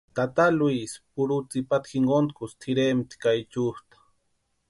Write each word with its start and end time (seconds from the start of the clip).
Tata 0.17 0.45
Luisi 0.59 0.97
purhu 1.13 1.37
tsïpata 1.49 1.87
jinkontkusï 1.91 2.57
tʼirempti 2.61 3.15
ka 3.21 3.29
echutʼa. 3.39 3.97